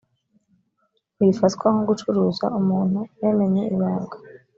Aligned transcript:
ntibifatwa 1.15 1.65
nko 1.73 1.83
gucuruza 1.89 2.45
umuntu 2.59 2.99
yamenye 3.21 3.61
ibanga 3.75 4.15